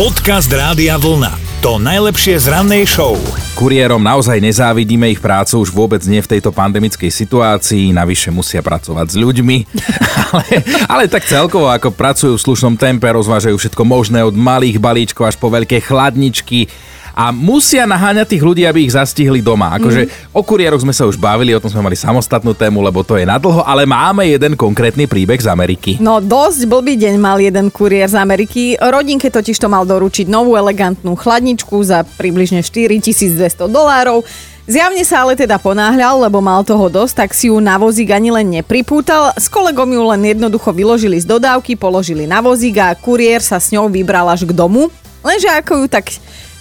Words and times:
Podcast 0.00 0.48
Rádia 0.48 0.96
Vlna. 0.96 1.60
To 1.60 1.76
najlepšie 1.76 2.40
z 2.40 2.48
rannej 2.48 2.88
show. 2.88 3.20
Kuriérom 3.52 4.00
naozaj 4.00 4.40
nezávidíme 4.40 5.12
ich 5.12 5.20
prácu 5.20 5.60
už 5.60 5.68
vôbec 5.76 6.00
nie 6.08 6.24
v 6.24 6.30
tejto 6.32 6.56
pandemickej 6.56 7.12
situácii, 7.12 7.92
navyše 7.92 8.32
musia 8.32 8.64
pracovať 8.64 9.12
s 9.12 9.16
ľuďmi, 9.20 9.56
ale, 10.32 10.46
ale 10.88 11.04
tak 11.04 11.28
celkovo 11.28 11.68
ako 11.68 11.92
pracujú 11.92 12.32
v 12.32 12.44
slušnom 12.48 12.80
tempe, 12.80 13.12
rozvážajú 13.12 13.60
všetko 13.60 13.82
možné 13.84 14.24
od 14.24 14.32
malých 14.32 14.80
balíčkov 14.80 15.28
až 15.28 15.36
po 15.36 15.52
veľké 15.52 15.84
chladničky, 15.84 16.72
a 17.20 17.28
musia 17.36 17.84
naháňať 17.84 18.32
tých 18.32 18.40
ľudí, 18.40 18.64
aby 18.64 18.88
ich 18.88 18.96
zastihli 18.96 19.44
doma. 19.44 19.76
Akože 19.76 20.08
mm. 20.08 20.32
o 20.32 20.40
kuriéroch 20.40 20.80
sme 20.80 20.96
sa 20.96 21.04
už 21.04 21.20
bavili, 21.20 21.52
o 21.52 21.60
tom 21.60 21.68
sme 21.68 21.84
mali 21.84 21.92
samostatnú 21.92 22.56
tému, 22.56 22.80
lebo 22.80 23.04
to 23.04 23.20
je 23.20 23.28
nadlho, 23.28 23.60
ale 23.60 23.84
máme 23.84 24.24
jeden 24.24 24.56
konkrétny 24.56 25.04
príbeh 25.04 25.36
z 25.36 25.52
Ameriky. 25.52 26.00
No 26.00 26.24
dosť 26.24 26.64
blbý 26.64 26.96
deň 26.96 27.20
mal 27.20 27.36
jeden 27.36 27.68
kuriér 27.68 28.08
z 28.08 28.16
Ameriky. 28.16 28.80
Rodinke 28.80 29.28
totiž 29.28 29.60
to 29.60 29.68
mal 29.68 29.84
doručiť 29.84 30.32
novú 30.32 30.56
elegantnú 30.56 31.12
chladničku 31.12 31.76
za 31.84 32.08
približne 32.16 32.64
4200 32.64 33.68
dolárov. 33.68 34.24
Zjavne 34.64 35.04
sa 35.04 35.26
ale 35.26 35.36
teda 35.36 35.60
ponáhľal, 35.60 36.24
lebo 36.24 36.40
mal 36.40 36.64
toho 36.64 36.88
dosť, 36.88 37.26
tak 37.26 37.30
si 37.36 37.52
ju 37.52 37.60
na 37.60 37.76
vozík 37.76 38.16
ani 38.16 38.32
len 38.32 38.48
nepripútal. 38.48 39.36
S 39.36 39.52
kolegom 39.52 39.92
ju 39.92 40.08
len 40.08 40.24
jednoducho 40.24 40.72
vyložili 40.72 41.20
z 41.20 41.28
dodávky, 41.28 41.76
položili 41.76 42.24
na 42.24 42.40
vozík 42.40 42.80
a 42.80 42.96
kuriér 42.96 43.44
sa 43.44 43.60
s 43.60 43.76
ňou 43.76 43.92
vybral 43.92 44.24
až 44.30 44.48
k 44.48 44.56
domu. 44.56 44.88
Lenže 45.20 45.52
ako 45.52 45.84
ju 45.84 45.86
tak 45.90 46.16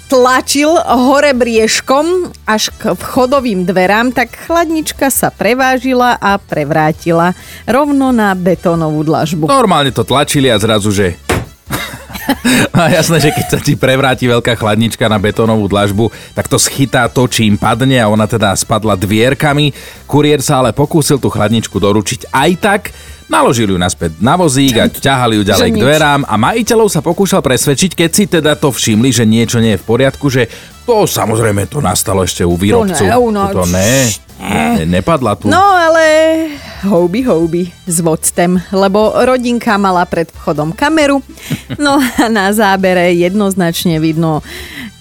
tlačil 0.10 0.74
hore 0.74 1.38
briežkom 1.38 2.34
až 2.50 2.74
k 2.82 2.98
vchodovým 2.98 3.70
dverám, 3.70 4.10
tak 4.10 4.34
chladnička 4.50 5.14
sa 5.14 5.30
prevážila 5.30 6.18
a 6.18 6.42
prevrátila 6.42 7.38
rovno 7.70 8.10
na 8.10 8.34
betónovú 8.34 9.06
dlažbu. 9.06 9.46
Normálne 9.46 9.94
to 9.94 10.02
tlačili 10.02 10.50
a 10.50 10.58
zrazu, 10.58 10.90
že 10.90 11.29
No 12.76 12.86
jasné, 12.88 13.18
že 13.20 13.30
keď 13.34 13.46
sa 13.50 13.60
ti 13.60 13.74
prevráti 13.76 14.30
veľká 14.30 14.56
chladnička 14.56 15.10
na 15.10 15.18
betónovú 15.18 15.68
dlažbu, 15.68 16.12
tak 16.38 16.48
to 16.48 16.62
schytá 16.62 17.10
to, 17.10 17.26
čím 17.26 17.58
padne 17.58 17.98
a 18.00 18.10
ona 18.10 18.30
teda 18.30 18.54
spadla 18.56 18.96
dvierkami. 18.96 19.74
Kuriér 20.06 20.40
sa 20.40 20.62
ale 20.62 20.72
pokúsil 20.72 21.18
tú 21.18 21.28
chladničku 21.28 21.78
doručiť 21.78 22.32
aj 22.32 22.52
tak, 22.62 22.84
Naložili 23.30 23.70
ju 23.70 23.78
naspäť 23.78 24.18
na 24.18 24.34
vozík 24.34 24.74
a 24.82 24.90
ťahali 24.90 25.38
ju 25.38 25.44
ďalej 25.46 25.70
k 25.70 25.78
dverám 25.78 26.26
a 26.26 26.34
majiteľov 26.34 26.90
sa 26.90 27.06
pokúšal 27.06 27.46
presvedčiť, 27.46 27.94
keď 27.94 28.10
si 28.10 28.26
teda 28.26 28.58
to 28.58 28.74
všimli, 28.74 29.14
že 29.14 29.22
niečo 29.22 29.62
nie 29.62 29.78
je 29.78 29.82
v 29.82 29.86
poriadku, 29.86 30.34
že 30.34 30.50
to 30.82 31.06
samozrejme 31.06 31.70
to 31.70 31.78
nastalo 31.78 32.26
ešte 32.26 32.42
u 32.42 32.58
výrobcu. 32.58 32.98
To 32.98 33.06
ne, 33.06 33.18
u 33.22 33.30
noč. 33.30 33.54
To 33.54 33.66
ne, 33.70 34.10
ne, 34.40 34.88
nepadla 34.88 35.36
tu. 35.36 35.52
No 35.52 35.60
ale 35.60 36.04
houby 36.88 37.22
houby 37.28 37.64
s 37.86 38.00
vodcem, 38.00 38.58
lebo 38.72 39.12
rodinka 39.12 39.76
mala 39.76 40.08
pred 40.08 40.32
vchodom 40.32 40.72
kameru, 40.72 41.20
no 41.76 42.00
a 42.00 42.26
na 42.32 42.50
zábere 42.56 43.12
jednoznačne 43.14 44.00
vidno, 44.00 44.40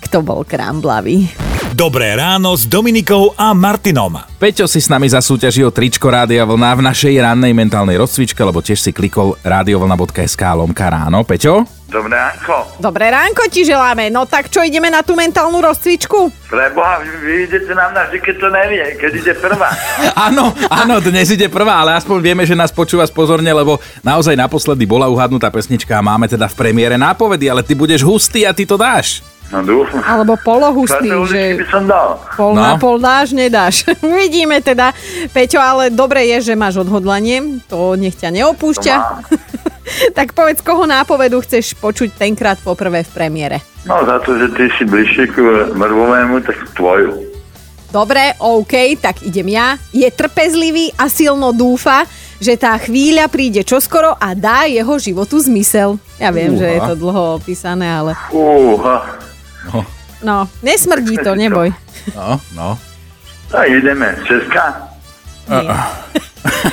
kto 0.03 0.21
bol 0.21 0.43
krámblavý. 0.43 1.31
Dobré 1.79 2.17
ráno 2.19 2.57
s 2.59 2.67
Dominikou 2.67 3.39
a 3.39 3.55
Martinom. 3.55 4.19
Peťo 4.41 4.67
si 4.67 4.83
s 4.83 4.91
nami 4.91 5.07
zasúťažil 5.07 5.71
tričko 5.71 6.11
Rádia 6.11 6.43
Vlna 6.43 6.75
v 6.75 6.85
našej 6.91 7.15
rannej 7.23 7.55
mentálnej 7.55 8.01
rozcvičke, 8.01 8.41
lebo 8.43 8.59
tiež 8.59 8.83
si 8.83 8.91
klikol 8.91 9.39
radiovlna.sk 9.47 10.43
lomka 10.59 10.91
ráno. 10.91 11.23
Peťo? 11.23 11.78
Dobré 11.89 12.21
ránko. 12.21 12.57
Dobré 12.77 13.09
ránko 13.09 13.49
ti 13.49 13.65
želáme. 13.65 14.13
No 14.13 14.29
tak 14.29 14.53
čo, 14.53 14.61
ideme 14.61 14.93
na 14.93 15.01
tú 15.01 15.17
mentálnu 15.17 15.57
rozcvičku? 15.57 16.29
Preboha, 16.53 17.01
vy, 17.01 17.09
vy 17.25 17.33
idete 17.49 17.73
nám 17.73 17.97
na 17.97 18.05
keď 18.13 18.37
to 18.37 18.49
nevie, 18.53 18.85
keď 19.01 19.13
ide 19.17 19.33
prvá. 19.41 19.73
áno, 20.29 20.53
áno, 20.69 21.01
dnes 21.01 21.33
ide 21.33 21.49
prvá, 21.49 21.81
ale 21.81 21.97
aspoň 21.97 22.21
vieme, 22.21 22.45
že 22.45 22.53
nás 22.53 22.69
počúva 22.69 23.09
pozorne, 23.09 23.49
lebo 23.49 23.81
naozaj 24.05 24.37
naposledy 24.37 24.85
bola 24.85 25.09
uhadnutá 25.09 25.49
pesnička 25.49 25.97
a 25.97 26.05
máme 26.05 26.29
teda 26.29 26.45
v 26.53 26.59
premiére 26.61 27.01
nápovedy, 27.01 27.49
ale 27.49 27.65
ty 27.65 27.73
budeš 27.73 28.05
hustý 28.05 28.45
a 28.45 28.53
ty 28.53 28.69
to 28.69 28.77
dáš. 28.77 29.25
No 29.49 29.65
dúfam. 29.65 30.05
Alebo 30.05 30.37
polohustý, 30.37 31.09
že 31.25 31.57
by 31.57 31.67
som 31.73 31.89
dal. 31.89 32.21
pol 32.37 32.53
no. 32.53 32.61
na 32.61 32.77
pol 32.77 33.01
dáš, 33.01 33.33
nedáš. 33.33 33.89
Uvidíme 34.05 34.61
teda. 34.61 34.93
Peťo, 35.33 35.57
ale 35.57 35.89
dobre 35.89 36.29
je, 36.37 36.53
že 36.53 36.53
máš 36.53 36.85
odhodlanie. 36.85 37.65
To 37.73 37.97
nech 37.97 38.13
ťa 38.13 38.29
neopúšťa. 38.29 38.95
tak 40.19 40.33
povedz, 40.33 40.61
koho 40.61 40.85
nápovedu 40.85 41.41
chceš 41.45 41.75
počuť 41.79 42.17
tenkrát 42.17 42.59
poprvé 42.61 43.05
v 43.05 43.11
premiére. 43.15 43.57
No 43.89 44.05
za 44.05 44.21
to, 44.23 44.37
že 44.37 44.53
ty 44.55 44.69
si 44.77 44.85
bližšie 44.85 45.25
k 45.33 45.37
mŕvovému, 45.73 46.45
tak 46.45 46.57
tvoju. 46.77 47.29
Dobre, 47.89 48.37
OK, 48.37 49.01
tak 49.01 49.25
idem 49.25 49.49
ja. 49.57 49.81
Je 49.97 50.05
trpezlivý 50.13 50.93
a 51.01 51.09
silno 51.09 51.57
dúfa, 51.57 52.05
že 52.37 52.61
tá 52.61 52.77
chvíľa 52.77 53.33
príde 53.33 53.65
čoskoro 53.65 54.13
a 54.13 54.37
dá 54.37 54.69
jeho 54.69 55.01
životu 55.01 55.41
zmysel. 55.41 55.97
Ja 56.21 56.29
viem, 56.29 56.53
Uha. 56.53 56.61
že 56.61 56.67
je 56.77 56.81
to 56.85 56.95
dlho 57.01 57.41
opísané, 57.41 57.89
ale... 57.89 58.13
Uha. 58.29 59.17
No. 59.73 59.79
No, 60.21 60.37
nesmrdí 60.61 61.17
to, 61.23 61.33
neboj. 61.33 61.73
No, 62.13 62.37
no. 62.53 62.69
Tak 63.49 63.65
ideme. 63.73 64.21
Česká? 64.29 64.93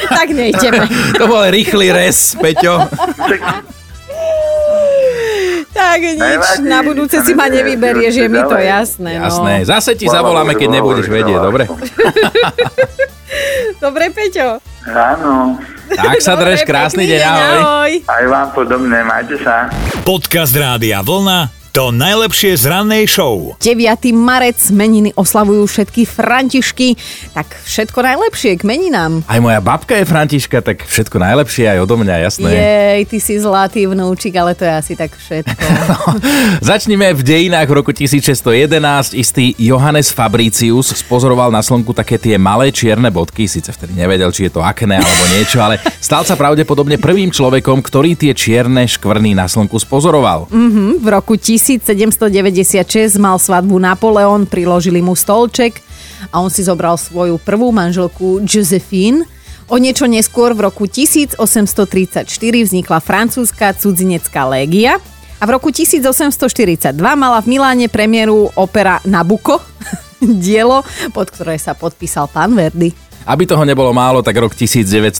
Tak 0.10 0.28
nejdeme. 0.32 0.86
to 1.20 1.26
bol 1.26 1.44
rýchly 1.48 1.92
res, 1.92 2.34
Peťo. 2.38 2.86
tak 5.76 6.00
nič, 6.00 6.20
Nevadí, 6.20 6.68
na 6.68 6.80
budúce 6.82 7.20
si 7.20 7.36
ma 7.36 7.52
nevyberieš, 7.52 8.14
je 8.16 8.28
mi 8.32 8.42
to 8.44 8.56
jasné. 8.56 9.20
No. 9.20 9.28
Jasné, 9.28 9.68
zase 9.68 9.92
ti 10.00 10.08
zavoláme, 10.08 10.56
keď 10.56 10.80
nebudeš 10.80 11.08
vedieť, 11.12 11.38
dobre? 11.40 11.68
dobre, 13.84 14.10
Peťo. 14.16 14.64
Áno. 14.88 15.60
Tak 15.86 16.18
sa 16.24 16.34
drž, 16.40 16.64
krásny 16.66 17.06
deň, 17.06 17.22
ahoj. 17.22 17.92
Aj 18.08 18.24
vám 18.26 18.48
podobne, 18.56 19.04
majte 19.04 19.38
sa. 19.44 19.70
Podcast 20.08 20.56
Rádia 20.56 21.04
Vlna 21.04 21.65
to 21.76 21.92
najlepšie 21.92 22.56
z 22.56 22.72
rannej 22.72 23.04
show. 23.04 23.52
9. 23.60 23.84
marec 24.16 24.56
meniny 24.72 25.12
oslavujú 25.12 25.68
všetky 25.68 26.08
Františky, 26.08 26.96
tak 27.36 27.52
všetko 27.52 28.00
najlepšie 28.00 28.56
k 28.56 28.64
meninám. 28.64 29.20
Aj 29.28 29.44
moja 29.44 29.60
babka 29.60 30.00
je 30.00 30.08
Františka, 30.08 30.64
tak 30.64 30.88
všetko 30.88 31.20
najlepšie 31.20 31.76
aj 31.76 31.84
odo 31.84 32.00
mňa, 32.00 32.32
jasné. 32.32 32.48
Jej, 32.48 33.02
ty 33.12 33.18
si 33.20 33.36
zlatý 33.36 33.92
vnúčik, 33.92 34.40
ale 34.40 34.56
to 34.56 34.64
je 34.64 34.72
asi 34.72 34.94
tak 34.96 35.20
všetko. 35.20 35.68
no, 35.92 36.00
začnime 36.64 37.12
v 37.12 37.22
dejinách 37.28 37.68
v 37.68 37.76
roku 37.76 37.92
1611. 37.92 39.12
Istý 39.12 39.60
Johannes 39.60 40.16
Fabricius 40.16 40.96
spozoroval 40.96 41.52
na 41.52 41.60
slnku 41.60 41.92
také 41.92 42.16
tie 42.16 42.40
malé 42.40 42.72
čierne 42.72 43.12
bodky, 43.12 43.52
síce 43.52 43.76
vtedy 43.76 44.00
nevedel, 44.00 44.32
či 44.32 44.48
je 44.48 44.56
to 44.56 44.64
akné 44.64 45.04
alebo 45.04 45.24
niečo, 45.36 45.60
ale 45.60 45.84
stal 46.00 46.24
sa 46.24 46.40
pravdepodobne 46.40 46.96
prvým 46.96 47.36
človekom, 47.36 47.84
ktorý 47.84 48.16
tie 48.16 48.32
čierne 48.32 48.88
škvrny 48.88 49.36
na 49.36 49.52
slnku 49.52 49.76
spozoroval. 49.76 50.48
Mm-hmm, 50.48 51.04
v 51.04 51.08
roku 51.12 51.36
1000 51.36 51.65
1796 51.66 53.18
mal 53.18 53.42
svadbu 53.42 53.82
Napoleon, 53.82 54.46
priložili 54.46 55.02
mu 55.02 55.18
stolček 55.18 55.82
a 56.30 56.38
on 56.38 56.54
si 56.54 56.62
zobral 56.62 56.94
svoju 56.94 57.42
prvú 57.42 57.74
manželku 57.74 58.46
Josephine. 58.46 59.26
O 59.66 59.82
niečo 59.82 60.06
neskôr 60.06 60.54
v 60.54 60.70
roku 60.70 60.86
1834 60.86 62.30
vznikla 62.38 63.02
francúzska 63.02 63.74
cudzinecká 63.74 64.46
légia 64.46 65.02
a 65.42 65.44
v 65.50 65.50
roku 65.58 65.74
1842 65.74 66.94
mala 67.18 67.42
v 67.42 67.58
Miláne 67.58 67.90
premiéru 67.90 68.54
opera 68.54 69.02
Nabucco, 69.02 69.58
dielo, 70.22 70.86
pod 71.18 71.34
ktoré 71.34 71.58
sa 71.58 71.74
podpísal 71.74 72.30
pán 72.30 72.54
Verdi. 72.54 73.05
Aby 73.26 73.50
toho 73.50 73.66
nebolo 73.66 73.90
málo, 73.90 74.22
tak 74.22 74.38
rok 74.38 74.54
1908 74.54 75.18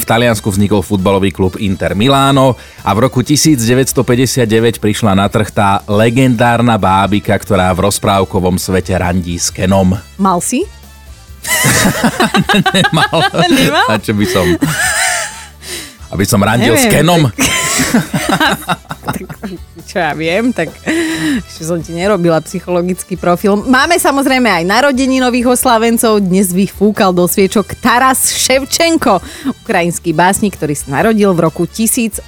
v 0.00 0.04
Taliansku 0.08 0.48
vznikol 0.48 0.80
futbalový 0.80 1.36
klub 1.36 1.60
Inter 1.60 1.92
Milano 1.92 2.56
a 2.80 2.96
v 2.96 3.04
roku 3.04 3.20
1959 3.20 4.80
prišla 4.80 5.12
na 5.12 5.28
trh 5.28 5.52
tá 5.52 5.84
legendárna 5.84 6.80
bábika, 6.80 7.36
ktorá 7.36 7.68
v 7.76 7.92
rozprávkovom 7.92 8.56
svete 8.56 8.96
randí 8.96 9.36
s 9.36 9.52
Kenom. 9.52 10.00
Mal 10.16 10.40
si? 10.40 10.64
Nemal. 12.72 13.16
Nemal? 13.60 13.86
A 13.92 14.00
čo 14.00 14.16
by 14.16 14.24
som... 14.24 14.48
Aby 16.12 16.24
som 16.24 16.40
randil 16.40 16.72
Neviem, 16.72 16.88
s 16.88 16.92
Kenom? 16.92 17.22
Tak... 17.28 17.61
čo 19.88 19.96
ja 20.00 20.12
viem, 20.16 20.52
tak 20.54 20.70
ešte 21.44 21.64
som 21.68 21.82
ti 21.82 21.92
nerobila 21.92 22.40
psychologický 22.40 23.16
profil. 23.20 23.56
Máme 23.60 24.00
samozrejme 24.00 24.48
aj 24.48 24.64
narodení 24.64 25.20
nových 25.20 25.52
oslávencov. 25.52 26.24
Dnes 26.24 26.52
vyfúkal 26.54 27.12
do 27.12 27.28
sviečok 27.28 27.74
Taras 27.80 28.32
Ševčenko, 28.32 29.20
ukrajinský 29.64 30.12
básnik, 30.16 30.56
ktorý 30.56 30.74
sa 30.76 31.02
narodil 31.02 31.34
v 31.36 31.40
roku 31.44 31.66
1814. 31.68 32.24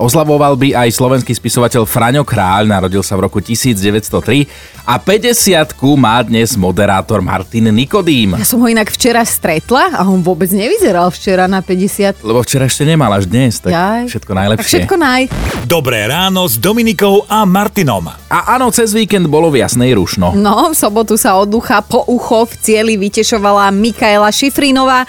Oslavoval 0.00 0.56
by 0.56 0.72
aj 0.72 0.88
slovenský 0.96 1.36
spisovateľ 1.36 1.84
Fraňo 1.84 2.24
Kráľ, 2.24 2.72
narodil 2.72 3.04
sa 3.04 3.20
v 3.20 3.28
roku 3.28 3.44
1903 3.44 4.48
a 4.88 4.96
50 4.96 5.76
má 6.00 6.24
dnes 6.24 6.56
moderátor 6.56 7.20
Martin 7.20 7.68
Nikodým. 7.68 8.40
Ja 8.40 8.48
som 8.48 8.64
ho 8.64 8.68
inak 8.68 8.88
včera 8.88 9.20
stretla 9.28 9.92
a 9.92 10.08
on 10.08 10.24
vôbec 10.24 10.48
nevyzeral 10.48 11.12
včera 11.12 11.44
na 11.44 11.60
50. 11.60 12.24
Lebo 12.24 12.40
včera 12.40 12.64
ešte 12.64 12.88
nemal 12.88 13.12
až 13.12 13.28
dnes, 13.28 13.60
tak 13.60 13.73
Jaj. 13.74 14.06
všetko 14.06 14.32
najlepšie. 14.38 14.62
Tak 14.62 14.70
všetko 14.70 14.96
naj. 15.02 15.22
Dobré 15.66 16.06
ráno 16.06 16.46
s 16.46 16.54
Dominikou 16.54 17.26
a 17.26 17.42
Martinom. 17.42 18.06
A 18.06 18.38
áno, 18.54 18.70
cez 18.70 18.94
víkend 18.94 19.26
bolo 19.26 19.50
v 19.50 19.66
jasnej 19.66 19.98
rušno. 19.98 20.30
No, 20.38 20.70
v 20.70 20.74
sobotu 20.78 21.18
sa 21.18 21.34
od 21.34 21.50
ducha 21.50 21.82
po 21.82 22.06
ucho 22.06 22.46
v 22.46 22.54
cieli 22.62 22.94
vytešovala 22.94 23.74
Mikaela 23.74 24.30
Šifrinová. 24.30 25.02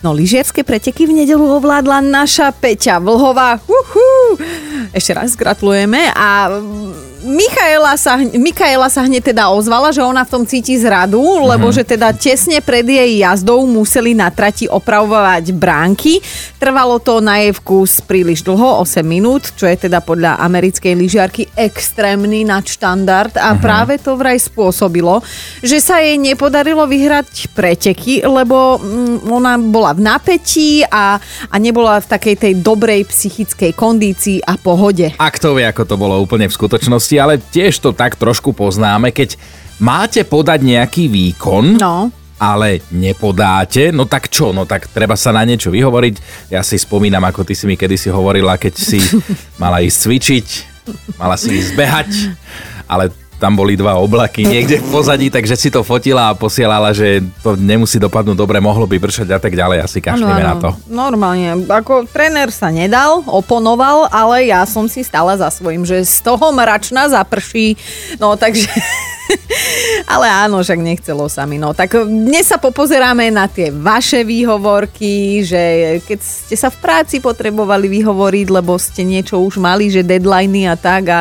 No 0.00 0.16
lyžiarske 0.16 0.64
preteky 0.64 1.04
v 1.04 1.24
nedelu 1.24 1.44
ovládla 1.60 2.00
naša 2.00 2.52
Peťa 2.56 3.02
Vlhová. 3.04 3.60
Uhú. 3.68 4.40
Ešte 4.96 5.12
raz 5.12 5.36
gratulujeme 5.36 6.08
a 6.12 6.48
Michaela 7.26 7.98
sa, 7.98 8.14
Michaela 8.22 8.86
sa 8.86 9.02
hneď 9.02 9.34
teda 9.34 9.50
ozvala, 9.50 9.90
že 9.90 9.98
ona 9.98 10.22
v 10.22 10.30
tom 10.30 10.44
cíti 10.46 10.78
zradu, 10.78 11.18
lebo 11.42 11.74
že 11.74 11.82
teda 11.82 12.14
tesne 12.14 12.62
pred 12.62 12.86
jej 12.86 13.18
jazdou 13.18 13.66
museli 13.66 14.14
na 14.14 14.30
trati 14.30 14.70
opravovať 14.70 15.50
bránky. 15.50 16.22
Trvalo 16.62 17.02
to 17.02 17.18
na 17.18 17.42
jej 17.42 17.50
vkus 17.50 17.98
príliš 17.98 18.46
dlho, 18.46 18.78
8 18.78 19.02
minút, 19.02 19.58
čo 19.58 19.66
je 19.66 19.90
teda 19.90 19.98
podľa 20.06 20.38
americkej 20.38 20.94
lyžiarky 20.94 21.42
extrémny 21.58 22.46
nadštandard 22.46 23.34
a 23.42 23.58
práve 23.58 23.98
to 23.98 24.14
vraj 24.14 24.38
spôsobilo, 24.38 25.18
že 25.66 25.82
sa 25.82 25.98
jej 25.98 26.14
nepodarilo 26.22 26.86
vyhrať 26.86 27.50
preteky, 27.50 28.22
lebo 28.22 28.78
mm, 28.78 29.26
ona 29.26 29.58
bola 29.58 29.98
v 29.98 30.00
napätí 30.06 30.86
a, 30.86 31.18
a 31.50 31.56
nebola 31.58 31.98
v 31.98 32.06
takej 32.06 32.36
tej 32.38 32.52
dobrej 32.62 33.10
psychickej 33.10 33.74
kondícii 33.74 34.46
a 34.46 34.54
pohode. 34.54 35.10
A 35.18 35.26
kto 35.34 35.58
vie, 35.58 35.66
ako 35.66 35.82
to 35.82 35.98
bolo 35.98 36.22
úplne 36.22 36.46
v 36.46 36.54
skutočnosti, 36.54 37.15
ale 37.16 37.40
tiež 37.40 37.78
to 37.78 37.90
tak 37.90 38.14
trošku 38.14 38.52
poznáme, 38.52 39.10
keď 39.10 39.36
máte 39.78 40.22
podať 40.22 40.60
nejaký 40.62 41.08
výkon, 41.08 41.76
No. 41.76 42.08
ale 42.36 42.80
nepodáte, 42.90 43.92
no 43.92 44.04
tak 44.04 44.28
čo, 44.28 44.52
no 44.52 44.64
tak 44.64 44.88
treba 44.88 45.16
sa 45.16 45.32
na 45.32 45.42
niečo 45.42 45.68
vyhovoriť. 45.68 46.48
Ja 46.52 46.60
si 46.60 46.76
spomínam, 46.76 47.24
ako 47.24 47.44
ty 47.44 47.56
si 47.56 47.64
mi 47.64 47.76
kedysi 47.76 48.08
hovorila, 48.08 48.56
keď 48.56 48.74
si 48.74 49.00
mala 49.62 49.80
ísť 49.80 49.98
cvičiť, 50.00 50.46
mala 51.16 51.36
si 51.36 51.56
ísť 51.56 51.72
behať, 51.74 52.10
ale 52.86 53.10
tam 53.36 53.52
boli 53.52 53.76
dva 53.76 54.00
oblaky 54.00 54.48
niekde 54.48 54.80
v 54.80 54.86
pozadí, 54.88 55.28
takže 55.28 55.54
si 55.56 55.68
to 55.68 55.84
fotila 55.84 56.32
a 56.32 56.36
posielala, 56.36 56.96
že 56.96 57.20
to 57.44 57.56
nemusí 57.56 58.00
dopadnúť 58.00 58.36
dobre, 58.36 58.60
mohlo 58.60 58.88
by 58.88 58.96
pršať 58.96 59.28
a 59.36 59.38
tak 59.40 59.52
ďalej, 59.52 59.84
asi 59.84 59.98
kašlíme 60.00 60.42
na 60.42 60.54
to. 60.56 60.68
Normálne. 60.88 61.68
Ako 61.68 62.08
tréner 62.08 62.48
sa 62.48 62.72
nedal, 62.72 63.20
oponoval, 63.28 64.08
ale 64.08 64.48
ja 64.48 64.64
som 64.64 64.88
si 64.88 65.04
stala 65.04 65.36
za 65.36 65.52
svojím, 65.52 65.84
že 65.84 66.04
z 66.04 66.24
toho 66.24 66.48
mračna 66.52 67.12
zaprší. 67.12 67.76
No 68.16 68.34
takže... 68.34 68.72
Ale 70.06 70.30
áno, 70.30 70.62
však 70.62 70.78
nechcelo 70.78 71.26
sa 71.26 71.42
mi. 71.50 71.58
No 71.58 71.74
tak 71.74 71.98
dnes 72.06 72.46
sa 72.46 72.62
popozeráme 72.62 73.26
na 73.34 73.50
tie 73.50 73.74
vaše 73.74 74.22
výhovorky, 74.22 75.42
že 75.42 75.62
keď 76.06 76.18
ste 76.22 76.54
sa 76.54 76.70
v 76.70 76.78
práci 76.78 77.18
potrebovali 77.18 77.90
vyhovoriť, 77.90 78.46
lebo 78.46 78.78
ste 78.78 79.02
niečo 79.02 79.42
už 79.42 79.58
mali, 79.58 79.90
že 79.90 80.06
deadliny 80.06 80.70
a 80.70 80.78
tak 80.78 81.04
a, 81.10 81.20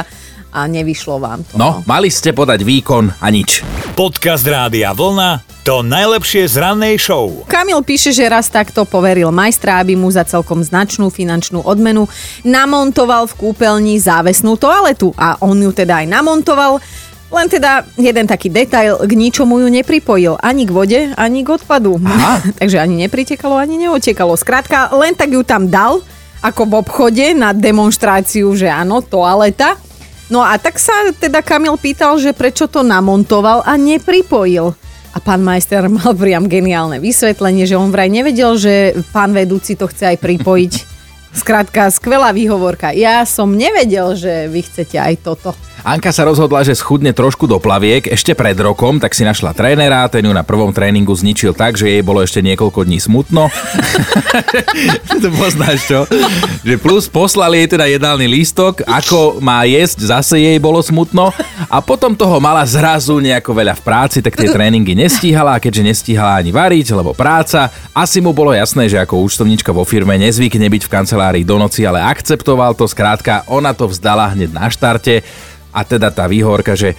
a 0.55 0.63
nevyšlo 0.71 1.19
vám 1.19 1.43
to. 1.43 1.59
No, 1.59 1.83
mali 1.83 2.07
ste 2.07 2.31
podať 2.31 2.63
výkon 2.63 3.19
a 3.19 3.27
nič. 3.27 3.59
Podcast 3.99 4.47
Rádia 4.47 4.95
Vlna 4.95 5.55
to 5.65 5.81
najlepšie 5.81 6.45
z 6.45 6.61
rannej 6.61 7.01
show. 7.01 7.41
Kamil 7.49 7.81
píše, 7.81 8.13
že 8.13 8.29
raz 8.29 8.53
takto 8.53 8.85
poveril 8.85 9.33
majstra, 9.33 9.81
aby 9.81 9.97
mu 9.97 10.13
za 10.13 10.21
celkom 10.21 10.61
značnú 10.61 11.09
finančnú 11.09 11.65
odmenu 11.65 12.05
namontoval 12.45 13.25
v 13.25 13.33
kúpeľni 13.33 13.97
závesnú 13.97 14.61
toaletu 14.61 15.09
a 15.17 15.41
on 15.41 15.57
ju 15.57 15.73
teda 15.73 16.05
aj 16.05 16.07
namontoval. 16.07 16.77
Len 17.33 17.49
teda 17.49 17.81
jeden 17.97 18.29
taký 18.29 18.53
detail, 18.53 19.01
k 19.01 19.11
ničomu 19.17 19.57
ju 19.57 19.67
nepripojil. 19.73 20.37
Ani 20.37 20.69
k 20.69 20.71
vode, 20.71 20.99
ani 21.17 21.41
k 21.41 21.57
odpadu. 21.57 21.97
Aha. 21.97 22.45
Takže 22.61 22.77
ani 22.77 23.01
nepritekalo, 23.09 23.57
ani 23.57 23.81
neotekalo. 23.81 24.37
Skrátka, 24.37 24.93
len 24.93 25.17
tak 25.17 25.33
ju 25.33 25.41
tam 25.41 25.65
dal, 25.65 26.05
ako 26.45 26.61
v 26.69 26.73
obchode 26.77 27.25
na 27.33 27.57
demonstráciu, 27.57 28.53
že 28.53 28.69
áno, 28.69 29.01
toaleta. 29.01 29.81
No 30.25 30.41
a 30.41 30.57
tak 30.57 30.81
sa 30.81 31.13
teda 31.13 31.45
Kamil 31.45 31.77
pýtal, 31.77 32.17
že 32.17 32.33
prečo 32.33 32.65
to 32.65 32.81
namontoval 32.81 33.61
a 33.61 33.77
nepripojil. 33.77 34.73
A 35.15 35.17
pán 35.21 35.45
majster 35.45 35.85
mal 36.01 36.17
priam 36.17 36.49
geniálne 36.49 36.97
vysvetlenie, 36.97 37.69
že 37.69 37.77
on 37.77 37.93
vraj 37.93 38.09
nevedel, 38.09 38.57
že 38.57 38.97
pán 39.13 39.31
vedúci 39.31 39.77
to 39.77 39.85
chce 39.85 40.15
aj 40.15 40.17
pripojiť. 40.17 40.94
Skrátka, 41.35 41.91
skvelá 41.91 42.31
výhovorka. 42.31 42.95
Ja 42.95 43.27
som 43.27 43.51
nevedel, 43.51 44.15
že 44.15 44.47
vy 44.47 44.63
chcete 44.63 44.95
aj 44.95 45.13
toto. 45.19 45.51
Anka 45.85 46.09
sa 46.09 46.25
rozhodla, 46.25 46.65
že 46.65 46.73
schudne 46.73 47.13
trošku 47.13 47.45
do 47.45 47.61
plaviek 47.61 48.09
ešte 48.09 48.33
pred 48.33 48.57
rokom, 48.57 48.97
tak 48.97 49.13
si 49.13 49.21
našla 49.21 49.53
trénera, 49.53 50.09
ten 50.09 50.25
ju 50.25 50.33
na 50.33 50.41
prvom 50.41 50.73
tréningu 50.73 51.13
zničil 51.13 51.53
tak, 51.53 51.77
že 51.77 51.85
jej 51.85 52.01
bolo 52.01 52.25
ešte 52.25 52.41
niekoľko 52.41 52.89
dní 52.89 52.97
smutno. 52.97 53.53
to 55.21 55.29
poznáš 55.29 55.85
čo? 55.85 56.09
Že 56.65 56.81
plus 56.81 57.05
poslali 57.05 57.61
jej 57.61 57.77
teda 57.77 57.85
jedálny 57.85 58.25
lístok, 58.25 58.81
ako 58.81 59.37
má 59.45 59.61
jesť, 59.69 60.09
zase 60.09 60.41
jej 60.41 60.57
bolo 60.57 60.81
smutno 60.81 61.29
a 61.69 61.77
potom 61.85 62.17
toho 62.17 62.41
mala 62.41 62.65
zrazu 62.65 63.21
nejako 63.21 63.53
veľa 63.53 63.77
v 63.77 63.85
práci, 63.85 64.25
tak 64.25 64.33
tie 64.41 64.49
tréningy 64.49 64.97
nestíhala 64.97 65.59
a 65.59 65.61
keďže 65.61 65.85
nestíhala 65.85 66.41
ani 66.41 66.49
variť, 66.49 66.97
lebo 66.97 67.13
práca, 67.13 67.69
asi 67.93 68.25
mu 68.25 68.33
bolo 68.33 68.57
jasné, 68.57 68.89
že 68.89 68.97
ako 68.97 69.21
účtovníčka 69.21 69.69
vo 69.69 69.85
firme 69.85 70.17
nezvykne 70.17 70.65
byť 70.65 70.81
v 70.81 70.89
kancelárii 70.89 71.24
do 71.47 71.57
noci, 71.57 71.81
ale 71.87 72.03
akceptoval 72.03 72.77
to, 72.77 72.85
skrátka 72.85 73.47
ona 73.49 73.73
to 73.73 73.89
vzdala 73.89 74.35
hneď 74.35 74.53
na 74.53 74.69
štarte 74.69 75.25
a 75.75 75.83
teda 75.83 76.07
tá 76.07 76.23
výhorka, 76.31 76.71
že 76.71 76.95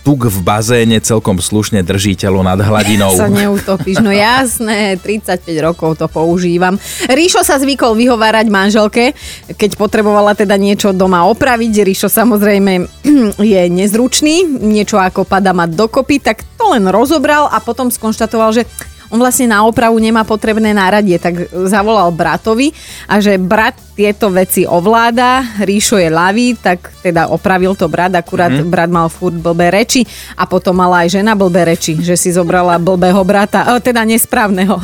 tuk 0.00 0.24
v 0.24 0.38
bazéne 0.40 0.96
celkom 1.04 1.36
slušne 1.36 1.84
drží 1.84 2.16
telo 2.16 2.40
nad 2.40 2.56
hladinou. 2.56 3.12
Sa 3.12 3.28
neutopíš, 3.28 4.00
no 4.00 4.08
jasné, 4.08 4.96
35 4.96 5.44
rokov 5.60 6.00
to 6.00 6.08
používam. 6.08 6.80
Ríšo 7.12 7.44
sa 7.44 7.60
zvykol 7.60 7.92
vyhovárať 7.92 8.48
manželke, 8.48 9.12
keď 9.52 9.76
potrebovala 9.76 10.32
teda 10.32 10.56
niečo 10.56 10.96
doma 10.96 11.28
opraviť. 11.28 11.84
Ríšo 11.84 12.08
samozrejme 12.08 12.88
je 13.52 13.62
nezručný, 13.68 14.64
niečo 14.64 14.96
ako 14.96 15.28
pada 15.28 15.52
mať 15.52 15.76
dokopy, 15.76 16.16
tak 16.24 16.40
to 16.56 16.72
len 16.72 16.88
rozobral 16.88 17.52
a 17.52 17.60
potom 17.60 17.92
skonštatoval, 17.92 18.56
že 18.56 18.64
on 19.10 19.18
vlastne 19.18 19.50
na 19.50 19.64
opravu 19.64 19.96
nemá 19.98 20.22
potrebné 20.26 20.74
náradie, 20.74 21.16
tak 21.16 21.48
zavolal 21.68 22.10
bratovi 22.12 22.72
a 23.06 23.18
že 23.22 23.38
brat 23.40 23.78
tieto 23.96 24.28
veci 24.28 24.68
ovláda, 24.68 25.56
Ríšo 25.64 25.96
je 25.96 26.12
ľavý, 26.12 26.60
tak 26.60 26.92
teda 27.00 27.32
opravil 27.32 27.72
to 27.72 27.88
brat, 27.88 28.12
akurát 28.12 28.52
mm. 28.52 28.68
brat 28.68 28.92
mal 28.92 29.08
furt 29.08 29.40
blbé 29.40 29.72
reči 29.72 30.04
a 30.36 30.44
potom 30.44 30.76
mala 30.76 31.08
aj 31.08 31.16
žena 31.16 31.32
blbé 31.32 31.64
reči, 31.64 31.96
že 31.96 32.14
si 32.14 32.28
zobrala 32.28 32.76
blbého 32.76 33.24
brata, 33.24 33.64
teda 33.80 34.04
nesprávneho. 34.04 34.76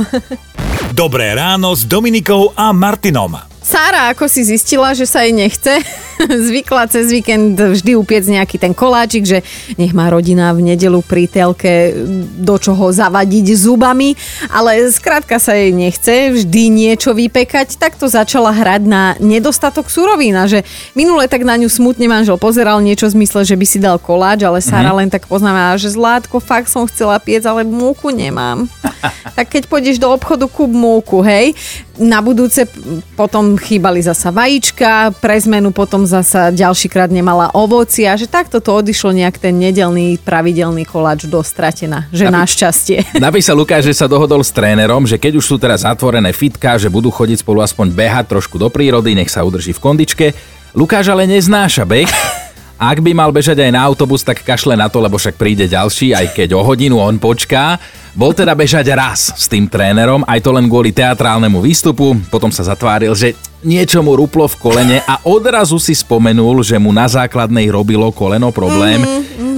Dobré 0.97 1.33
ráno 1.37 1.73
s 1.77 1.85
Dominikou 1.89 2.53
a 2.57 2.73
Martinom. 2.73 3.52
Sára, 3.63 4.11
ako 4.11 4.27
si 4.27 4.43
zistila, 4.43 4.91
že 4.91 5.07
sa 5.07 5.23
jej 5.23 5.31
nechce, 5.31 5.79
zvykla 6.51 6.91
cez 6.91 7.15
víkend 7.15 7.55
vždy 7.55 7.95
upiec 7.95 8.27
nejaký 8.27 8.59
ten 8.59 8.75
koláčik, 8.75 9.23
že 9.23 9.39
nech 9.79 9.95
má 9.95 10.11
rodina 10.11 10.51
v 10.51 10.75
nedelu 10.75 10.99
pri 11.03 11.31
telke 11.31 11.95
do 12.43 12.59
čoho 12.59 12.91
zavadiť 12.91 13.55
zubami, 13.55 14.19
ale 14.51 14.91
skrátka 14.91 15.39
sa 15.39 15.55
jej 15.55 15.71
nechce 15.71 16.35
vždy 16.35 16.63
niečo 16.75 17.15
vypekať, 17.15 17.79
tak 17.79 17.95
to 17.95 18.11
začala 18.11 18.51
hrať 18.51 18.83
na 18.83 19.15
nedostatok 19.23 19.87
surovín 19.87 20.35
a 20.35 20.51
že 20.51 20.67
minule 20.99 21.31
tak 21.31 21.47
na 21.47 21.55
ňu 21.55 21.71
smutne 21.71 22.11
manžel 22.11 22.37
pozeral 22.43 22.83
niečo 22.83 23.07
v 23.09 23.23
zmysle, 23.23 23.47
že 23.47 23.55
by 23.55 23.67
si 23.67 23.79
dal 23.79 24.03
koláč, 24.03 24.43
ale 24.43 24.59
Sára 24.59 24.91
len 24.91 25.07
tak 25.07 25.31
poznáva, 25.31 25.79
že 25.79 25.95
Zlátko, 25.95 26.43
fakt 26.43 26.67
som 26.67 26.83
chcela 26.91 27.23
piec, 27.23 27.47
ale 27.47 27.63
múku 27.63 28.11
nemám. 28.11 28.67
tak 29.37 29.55
keď 29.55 29.71
pôjdeš 29.71 30.03
do 30.03 30.11
obchodu, 30.11 30.51
kúp 30.51 30.71
múku, 30.71 31.23
hej. 31.23 31.55
Na 32.01 32.25
budúce 32.25 32.67
potom 33.15 33.55
chýbali 33.63 34.03
zasa 34.03 34.35
vajíčka, 34.35 35.15
pre 35.23 35.39
zmenu 35.41 35.71
potom 35.71 36.05
zasa 36.05 36.51
ďalšíkrát 36.51 37.09
nemala 37.09 37.55
ovoci 37.55 38.05
a 38.05 38.19
že 38.19 38.27
takto 38.27 38.59
to 38.59 38.75
odišlo 38.75 39.15
nejak 39.15 39.39
ten 39.39 39.55
nedelný 39.57 40.19
pravidelný 40.21 40.83
koláč 40.83 41.31
do 41.31 41.41
stratená, 41.41 42.11
že 42.11 42.27
Aby- 42.27 42.37
našťastie. 42.43 42.99
Napísal 43.23 43.55
Lukáš, 43.55 43.87
že 43.87 43.95
sa 43.95 44.11
dohodol 44.11 44.43
s 44.43 44.51
trénerom, 44.51 45.07
že 45.07 45.17
keď 45.17 45.39
už 45.39 45.45
sú 45.47 45.57
teraz 45.57 45.87
zatvorené 45.87 46.35
fitka, 46.35 46.75
že 46.77 46.91
budú 46.91 47.15
chodiť 47.15 47.41
spolu 47.41 47.63
aspoň 47.63 47.95
behať 47.95 48.25
trošku 48.35 48.59
do 48.59 48.67
prírody, 48.67 49.15
nech 49.15 49.31
sa 49.31 49.47
udrží 49.47 49.71
v 49.73 49.81
kondičke. 49.81 50.27
Lukáš 50.75 51.13
ale 51.13 51.29
neznáša 51.29 51.87
beh. 51.87 52.42
Ak 52.83 52.99
by 52.99 53.15
mal 53.15 53.31
bežať 53.31 53.63
aj 53.63 53.71
na 53.71 53.87
autobus, 53.87 54.27
tak 54.27 54.43
kašle 54.43 54.75
na 54.75 54.91
to, 54.91 54.99
lebo 54.99 55.15
však 55.15 55.39
príde 55.39 55.71
ďalší, 55.71 56.19
aj 56.19 56.35
keď 56.35 56.59
o 56.59 56.67
hodinu 56.67 56.99
on 56.99 57.15
počká. 57.15 57.79
Bol 58.11 58.35
teda 58.35 58.59
bežať 58.59 58.91
raz 58.91 59.31
s 59.39 59.47
tým 59.47 59.71
trénerom, 59.71 60.27
aj 60.27 60.43
to 60.43 60.51
len 60.51 60.67
kvôli 60.67 60.91
teatrálnemu 60.91 61.63
výstupu, 61.63 62.19
potom 62.27 62.51
sa 62.51 62.67
zatváril, 62.67 63.15
že 63.15 63.39
niečo 63.63 64.03
mu 64.03 64.19
ruplo 64.19 64.51
v 64.51 64.59
kolene 64.59 64.99
a 65.07 65.23
odrazu 65.31 65.79
si 65.79 65.95
spomenul, 65.95 66.67
že 66.67 66.75
mu 66.75 66.91
na 66.91 67.07
základnej 67.07 67.71
robilo 67.71 68.11
koleno 68.11 68.51
problém. 68.51 68.99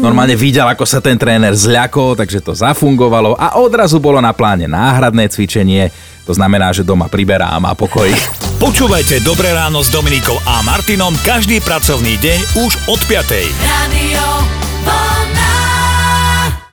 Normálne 0.05 0.37
videl, 0.37 0.69
ako 0.69 0.85
sa 0.85 1.01
ten 1.01 1.17
tréner 1.17 1.57
zľakol, 1.57 2.21
takže 2.21 2.45
to 2.45 2.53
zafungovalo 2.53 3.41
a 3.41 3.57
odrazu 3.57 3.97
bolo 4.05 4.21
na 4.21 4.37
pláne 4.37 4.69
náhradné 4.69 5.33
cvičenie. 5.33 5.89
To 6.25 6.33
znamená, 6.33 6.73
že 6.73 6.87
doma 6.87 7.09
priberá 7.13 7.53
a 7.53 7.61
má 7.61 7.77
pokoj. 7.77 8.09
Počúvajte 8.65 9.21
Dobré 9.21 9.53
ráno 9.53 9.85
s 9.85 9.93
Dominikou 9.93 10.41
a 10.49 10.65
Martinom 10.65 11.13
každý 11.21 11.61
pracovný 11.61 12.17
deň 12.17 12.39
už 12.65 12.73
od 12.89 13.01
5. 13.05 13.53
Radio 13.61 14.54